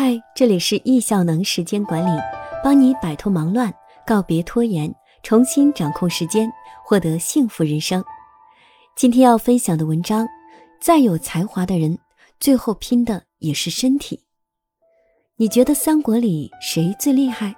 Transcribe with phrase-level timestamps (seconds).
[0.00, 2.22] 嗨，这里是易效能时间管理，
[2.62, 3.74] 帮你摆脱忙乱，
[4.06, 4.94] 告别拖延，
[5.24, 6.48] 重新掌控时间，
[6.84, 8.04] 获得幸福人生。
[8.94, 10.24] 今天要分享的文章：
[10.80, 11.98] 再有才华的人，
[12.38, 14.22] 最后拼的也是身体。
[15.34, 17.52] 你觉得三国里谁最厉害？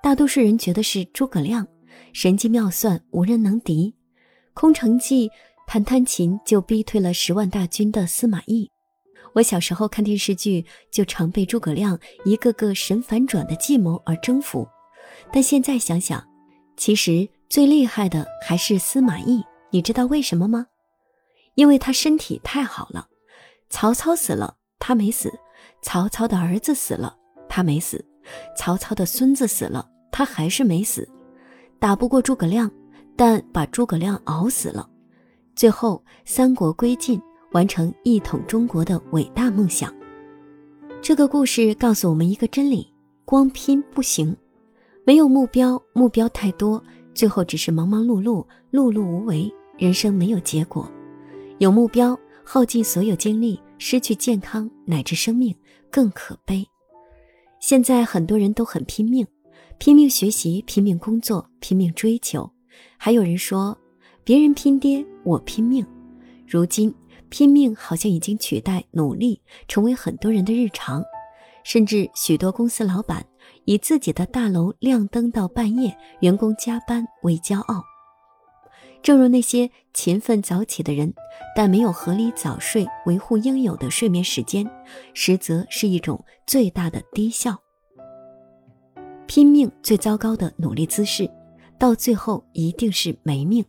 [0.00, 1.66] 大多数人觉得是诸葛亮，
[2.12, 3.92] 神机妙算，无人能敌。
[4.54, 5.28] 空城计，
[5.66, 8.70] 弹弹琴就逼退了十万大军的司马懿。
[9.34, 14.68] 我小时候看电视剧，就常被诸葛亮一个个神反转的计谋而征服。
[15.32, 16.22] 但现在想想，
[16.76, 19.42] 其实最厉害的还是司马懿。
[19.70, 20.66] 你知道为什么吗？
[21.54, 23.08] 因为他身体太好了。
[23.70, 25.30] 曹操死了，他没死；
[25.80, 27.16] 曹操的儿子死了，
[27.48, 27.98] 他没死；
[28.54, 31.08] 曹操的孙子死了，他还是没死。
[31.78, 32.70] 打不过诸葛亮，
[33.16, 34.86] 但把诸葛亮熬死了。
[35.56, 37.18] 最后，三国归晋。
[37.52, 39.94] 完成一统中国的伟大梦想。
[41.00, 42.86] 这个故事告诉我们一个真理：
[43.24, 44.36] 光拼不行，
[45.04, 46.82] 没有目标，目标太多，
[47.14, 50.90] 最后只是忙忙碌碌、碌碌无为，人生没有结果。
[51.58, 55.54] 有目标，耗尽所有精力，失去健康乃至生命，
[55.90, 56.66] 更可悲。
[57.60, 59.26] 现在很多人都很拼命，
[59.78, 62.48] 拼命学习，拼命工作，拼命追求，
[62.96, 63.76] 还有人说
[64.24, 65.84] 别人拼爹，我拼命。
[66.46, 66.94] 如今。
[67.32, 71.02] 拼命好像已经取代努力，成为很多人的日常，
[71.64, 73.24] 甚至许多公司老板
[73.64, 77.82] 以自己的大楼亮灯到半夜，员工加班为骄傲。
[79.02, 81.14] 正如那些勤奋早起的人，
[81.56, 84.70] 但没有合理早睡，维护应有的睡眠时间，
[85.14, 87.56] 实则是一种最大的低效。
[89.26, 91.30] 拼命最糟糕的努力姿势，
[91.78, 93.64] 到最后一定是没命。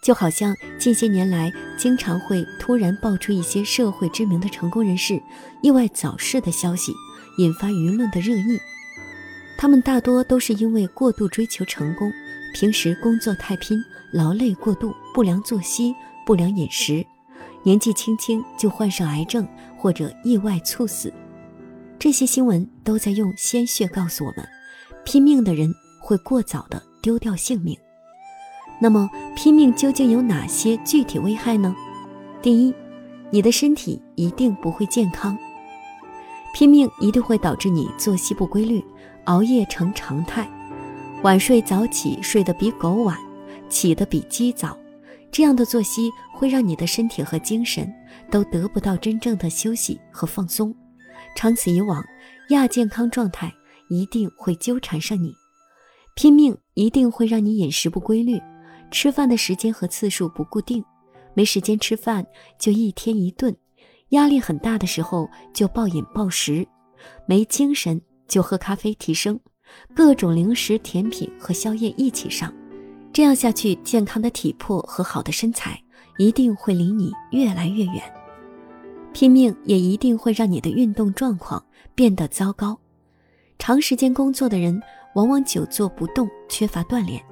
[0.00, 5.20] 就好像近些年来，经常会突然爆出一些社会知名的成功人士
[5.62, 6.92] 意外早逝的消息，
[7.38, 8.58] 引发舆论的热议。
[9.58, 12.10] 他们大多都是因为过度追求成功，
[12.54, 13.78] 平时工作太拼，
[14.10, 17.04] 劳累过度，不良作息、不良饮食，
[17.62, 21.12] 年纪轻轻就患上癌症或者意外猝死。
[21.98, 24.48] 这些新闻都在用鲜血告诉我们：
[25.04, 25.70] 拼命的人
[26.00, 27.76] 会过早的丢掉性命。
[28.82, 31.76] 那么，拼命究竟有哪些具体危害呢？
[32.40, 32.74] 第一，
[33.30, 35.36] 你的身体一定不会健康。
[36.54, 38.82] 拼命一定会导致你作息不规律，
[39.24, 40.48] 熬夜成常态，
[41.22, 43.16] 晚睡早起，睡得比狗晚，
[43.68, 44.76] 起得比鸡早。
[45.30, 47.92] 这样的作息会让你的身体和精神
[48.30, 50.74] 都得不到真正的休息和放松。
[51.36, 52.02] 长此以往，
[52.48, 53.52] 亚健康状态
[53.90, 55.34] 一定会纠缠上你。
[56.16, 58.40] 拼命一定会让你饮食不规律。
[58.90, 60.84] 吃饭的时间和次数不固定，
[61.34, 62.26] 没时间吃饭
[62.58, 63.56] 就一天一顿，
[64.10, 66.66] 压力很大的时候就暴饮暴食，
[67.26, 69.38] 没精神就喝咖啡提升，
[69.94, 72.52] 各种零食、甜品和宵夜一起上，
[73.12, 75.80] 这样下去，健康的体魄和好的身材
[76.18, 78.02] 一定会离你越来越远。
[79.12, 81.64] 拼命也一定会让你的运动状况
[81.94, 82.78] 变得糟糕。
[83.58, 84.80] 长时间工作的人
[85.14, 87.22] 往往久坐不动，缺乏锻炼。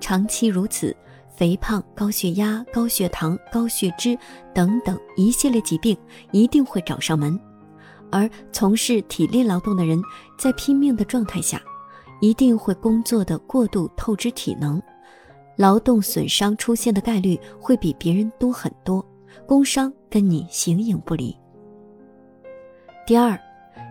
[0.00, 0.96] 长期如此，
[1.34, 4.16] 肥胖、高血压、高血糖、高血脂
[4.54, 5.96] 等等一系列疾病
[6.32, 7.38] 一定会找上门。
[8.10, 10.00] 而从事体力劳动的人，
[10.38, 11.60] 在拼命的状态下，
[12.20, 14.80] 一定会工作的过度透支体能，
[15.56, 19.04] 劳动损伤出现的概率会比别人多很多，
[19.46, 21.36] 工伤跟你形影不离。
[23.06, 23.38] 第二，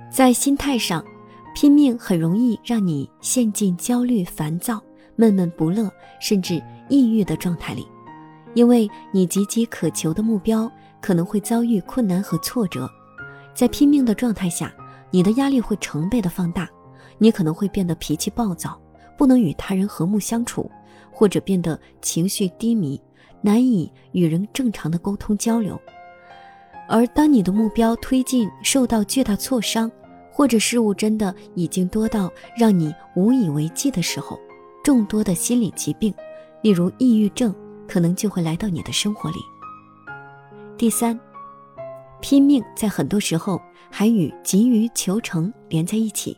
[0.09, 1.03] 在心态上，
[1.53, 4.81] 拼命很容易让你陷进焦虑、烦躁。
[5.15, 7.87] 闷闷不乐，甚至抑郁的状态里，
[8.53, 10.71] 因为你岌岌可求的目标
[11.01, 12.89] 可能会遭遇困难和挫折，
[13.53, 14.73] 在拼命的状态下，
[15.11, 16.69] 你的压力会成倍的放大，
[17.17, 18.79] 你可能会变得脾气暴躁，
[19.17, 20.69] 不能与他人和睦相处，
[21.11, 23.01] 或者变得情绪低迷，
[23.41, 25.79] 难以与人正常的沟通交流。
[26.87, 29.91] 而当你的目标推进受到巨大挫伤，
[30.31, 34.37] 或者事物真的已经多到让你无以为继的时候，
[34.85, 36.13] 众多的心理疾病，
[36.61, 37.51] 例如抑郁症，
[37.87, 39.37] 可能就会来到你的生活里。
[40.77, 41.19] 第三，
[42.21, 43.59] 拼命在很多时候
[43.89, 46.37] 还与急于求成连在一起。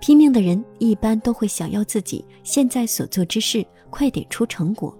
[0.00, 4.96] 拼命的人一般都会想要自己现在所做之事快点出成果，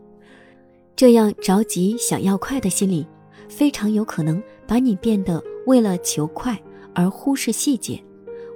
[0.94, 3.06] 这样着急想要快的心理，
[3.48, 6.60] 非常有可能把你变得为了求快
[6.94, 7.98] 而忽视细节，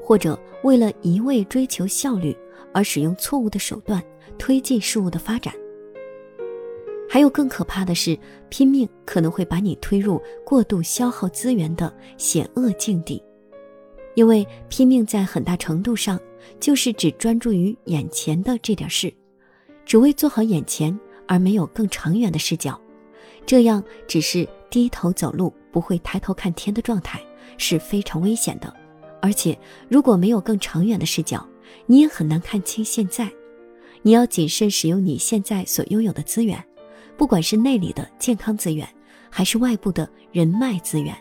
[0.05, 2.37] 或者为了一味追求效率
[2.77, 4.05] 而使用错误的手段。
[4.39, 5.55] 推进事物的发展，
[7.09, 8.19] 还有更可怕的是，
[8.51, 13.23] 拼命可能会把你推入过度消耗资源的险恶境地。
[14.15, 16.21] 因为拼命在很大程度上
[16.61, 19.11] 就是只专注于眼前的这点事，
[19.87, 22.79] 只为做好眼前，而没有更长远的视角。
[23.47, 27.25] 这样只是低头走路，不会抬头看天的状态，
[27.57, 28.71] 是非常危险的。
[29.23, 29.59] 而且，
[29.89, 31.49] 如果没有更长远的视角，
[31.87, 33.31] 你也很难看清现在。
[34.03, 36.63] 你要谨慎使用你现在所拥有的资源，
[37.17, 38.89] 不管是内里的健康资源，
[39.29, 41.17] 还是外部的人脉资源，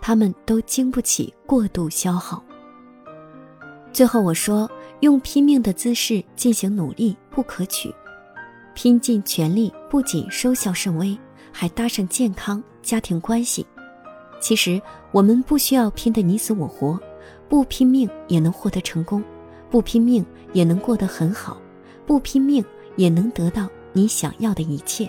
[0.00, 2.44] 他们都经不起过度消耗。
[3.92, 4.70] 最后我说，
[5.00, 7.92] 用拼命的姿势进行努力不可取，
[8.74, 11.18] 拼尽全力不仅收效甚微，
[11.50, 13.66] 还搭上健康家庭关系。
[14.40, 16.96] 其实我们不需要拼得你死我活，
[17.48, 19.20] 不拼命也能获得成功，
[19.70, 21.60] 不拼命也能过得很好。
[22.06, 22.64] 不拼命
[22.96, 25.08] 也能得到你想要的一切。